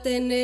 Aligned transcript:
aquellos 0.00 0.39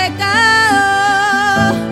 pecado. 0.00 1.89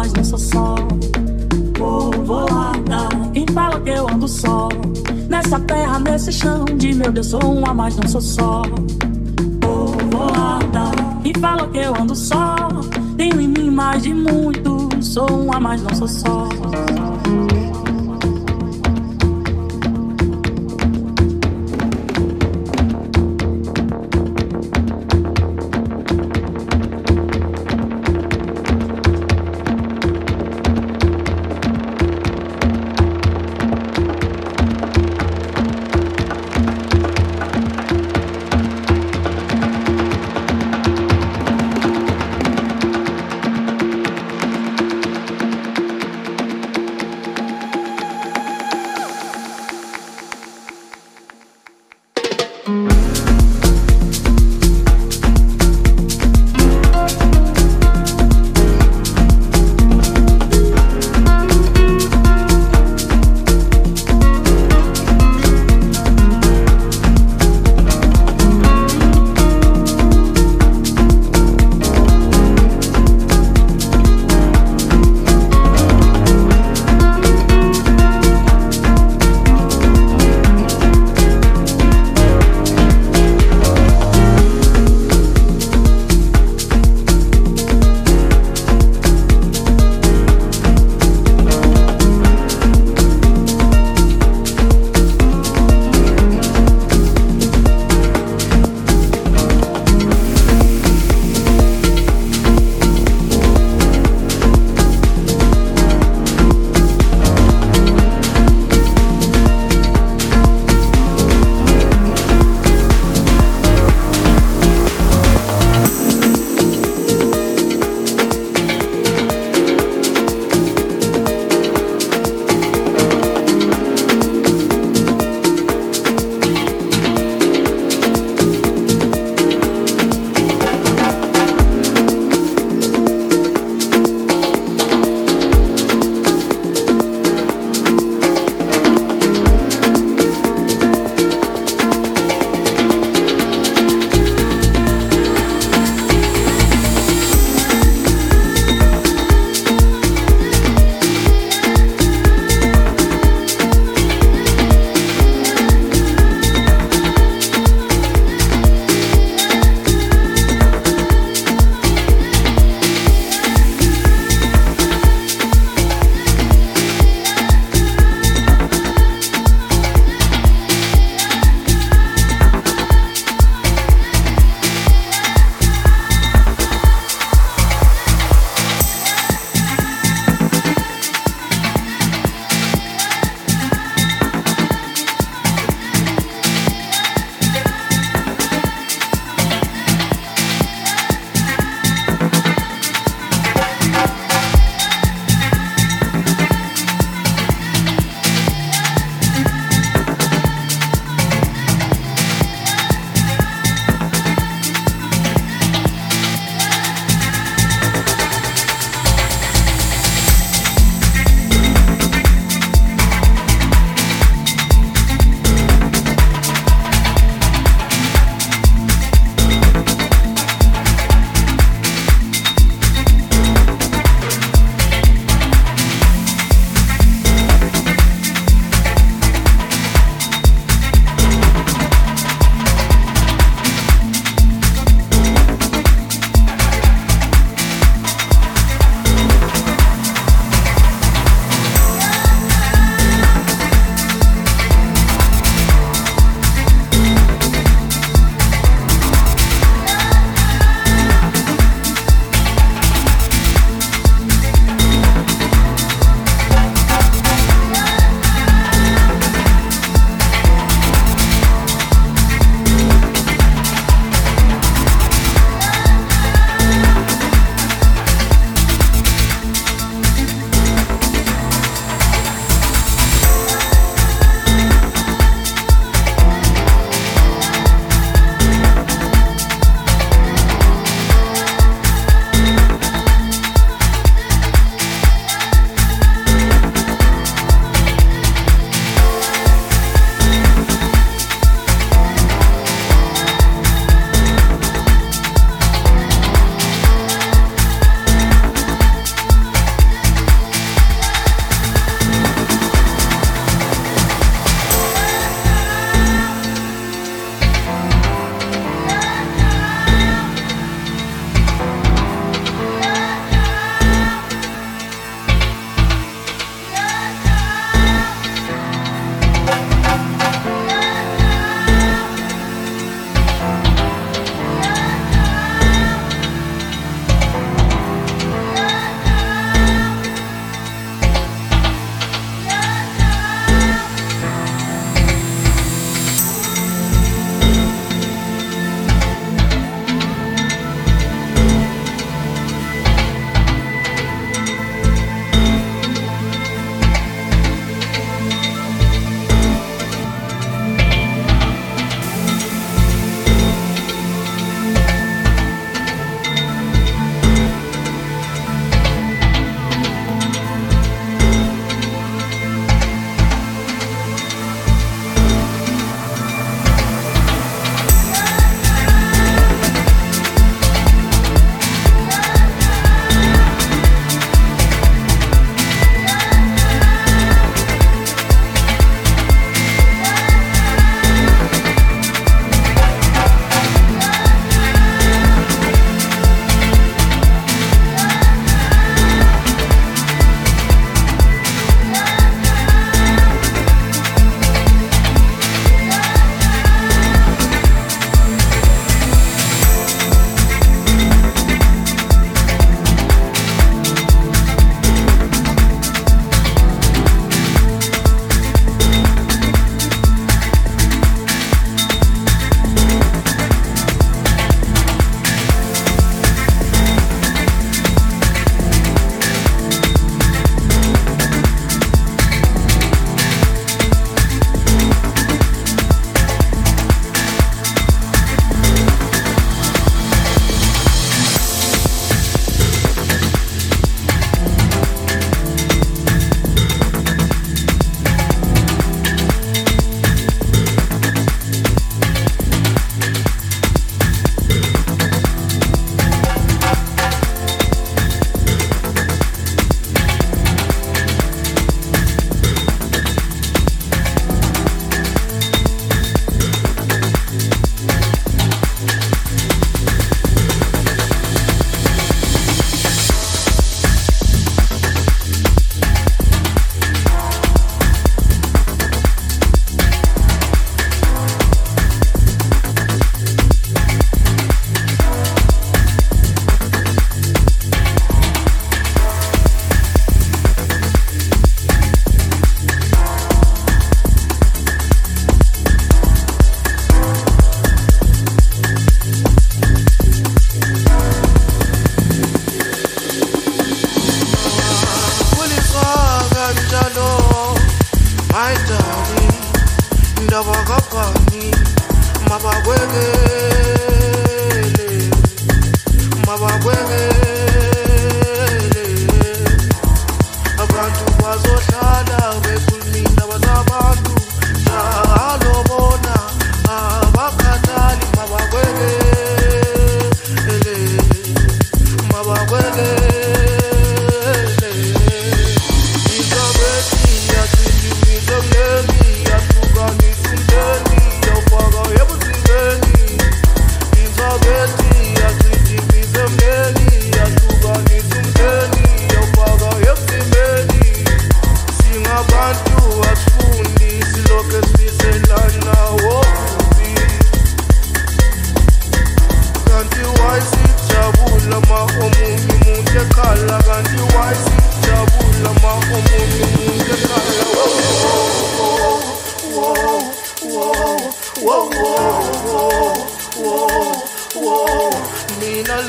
mas 0.00 0.14
não 0.14 0.24
sou 0.24 0.38
só. 0.38 0.74
Povoada, 1.76 3.06
quem 3.34 3.44
fala 3.52 3.78
que 3.80 3.90
eu 3.90 4.08
ando 4.08 4.26
só? 4.26 4.70
Nessa 5.28 5.60
terra, 5.60 5.98
nesse 5.98 6.32
chão, 6.32 6.64
de 6.64 6.94
meu 6.94 7.12
Deus, 7.12 7.26
sou 7.26 7.44
um 7.44 7.66
a 7.66 7.74
mais, 7.74 7.96
não 7.98 8.08
sou 8.08 8.22
só. 8.22 8.62
Povoada, 9.60 10.90
quem 11.22 11.34
fala 11.34 11.68
que 11.68 11.76
eu 11.76 11.94
ando 11.94 12.14
só? 12.14 12.56
Tenho 13.18 13.38
em 13.42 13.48
mim 13.48 13.70
mais 13.70 14.02
de 14.02 14.14
muito, 14.14 14.88
sou 15.02 15.30
um 15.30 15.52
a 15.52 15.60
mais, 15.60 15.82
não 15.82 15.94
sou 15.94 16.08
só. 16.08 16.48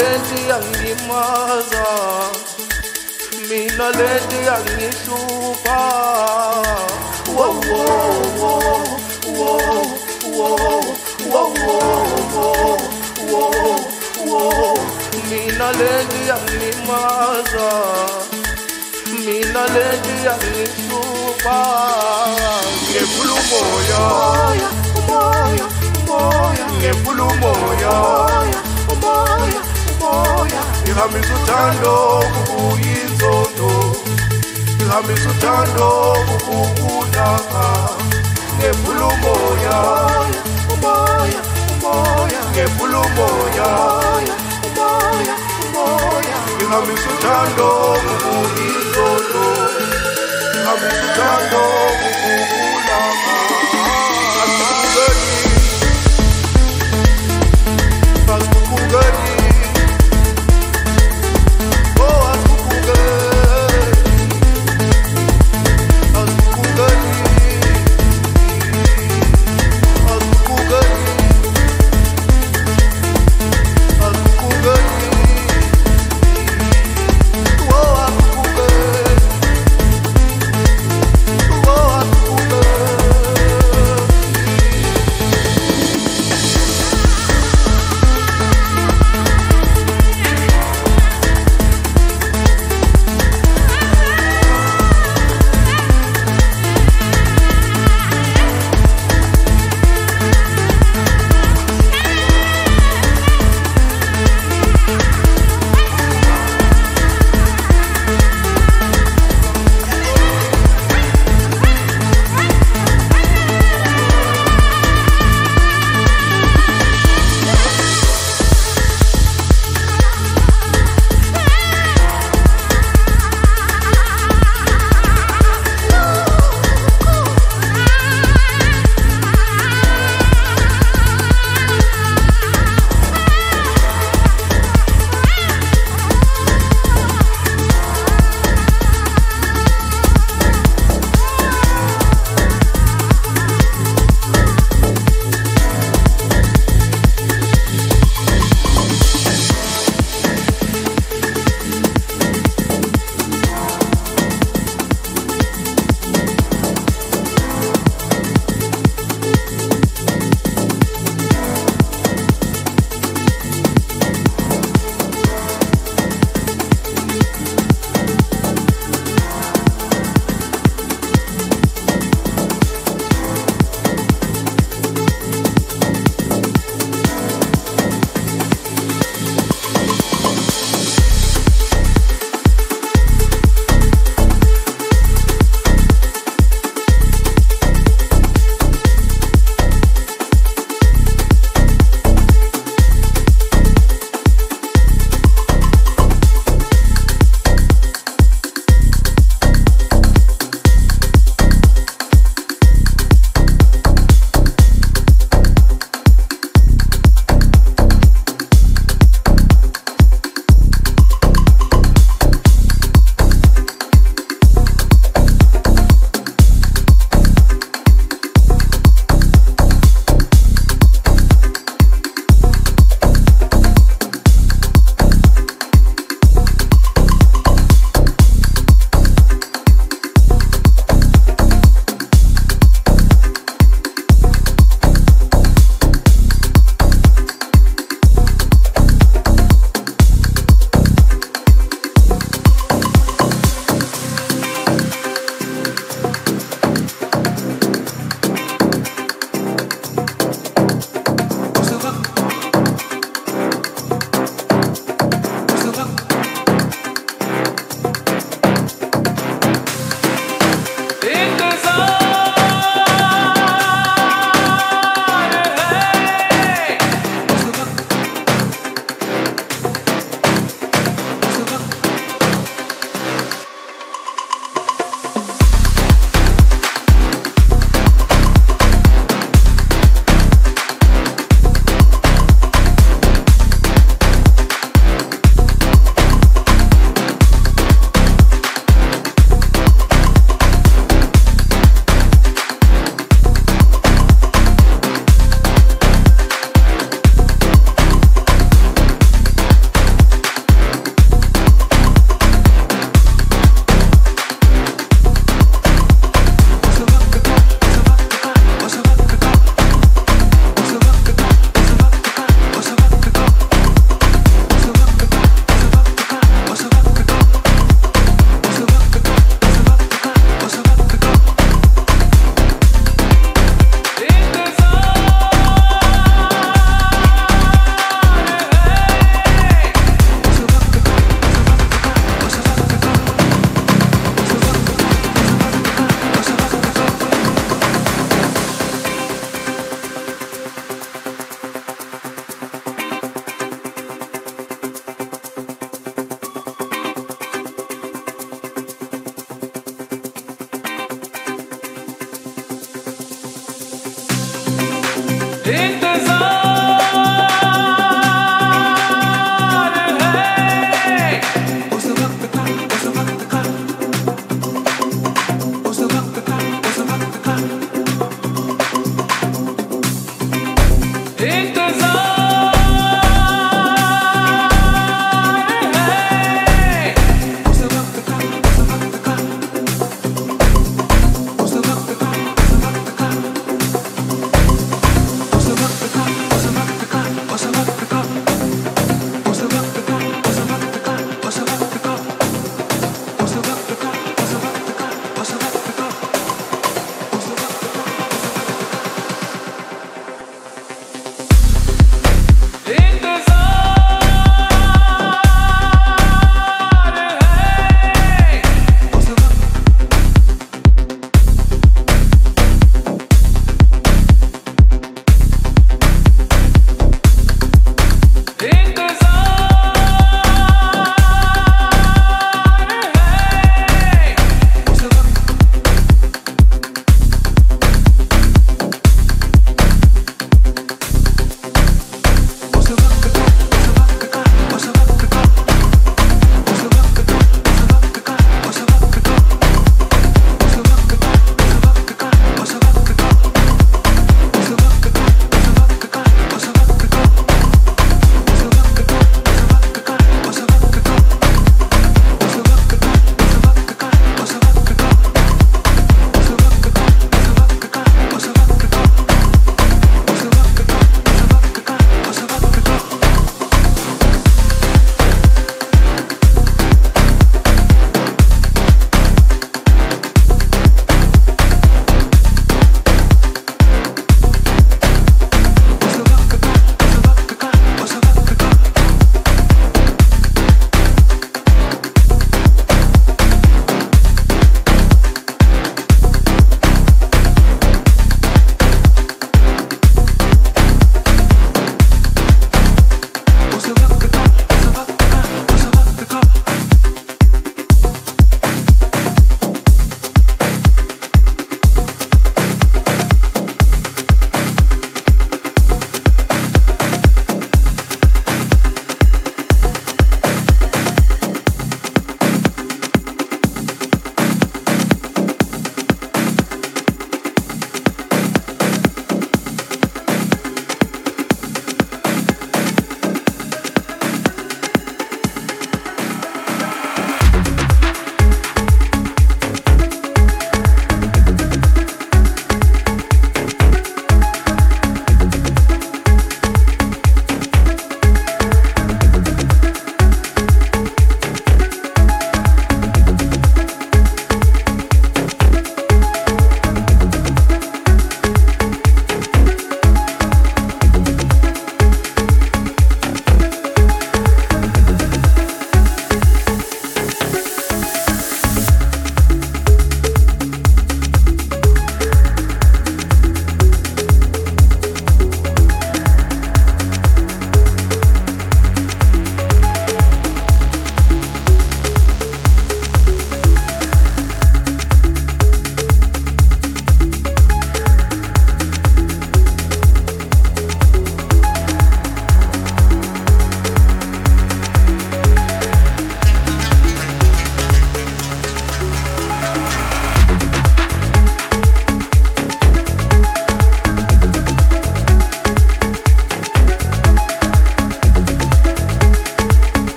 Lenti 0.00 0.48
yangimaza 0.50 1.86
mina 3.48 3.86
lenti 3.98 4.38
yangihlupha 4.48 5.80
wo 7.36 7.46
wo 7.68 7.82
wo 8.40 8.52
wo 9.38 9.50
wo 10.38 10.48
wo 11.32 11.42
wo 12.36 12.48
wo 13.30 13.42
wo 14.30 14.78
mina 15.30 15.68
lenti 15.80 16.20
yangimaza 16.30 17.68
mina 19.24 19.62
lenti 19.74 20.14
yangihlupha 20.26 21.58
ngephula 22.90 23.34
umoya 23.42 24.02
umoya 24.98 25.66
umoya 25.98 26.66
ngephula 26.78 27.22
umoya 27.22 27.92
umoya 28.92 29.60
ihambisa 30.90 31.34
uthando 31.34 31.94
kubuya 32.34 32.92
inzondo 33.04 33.70
ihambisa 34.82 35.28
uthando 35.30 35.88
kukukulaka 36.28 37.64
ngevula 38.58 39.04
umoya 39.14 39.78
umoya 40.74 41.40
umoya 41.74 42.40
ngevula 42.52 42.98
umoya. 42.98 43.68
Umoya 44.66 45.34